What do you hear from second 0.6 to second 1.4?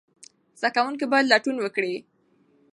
کوونکي باید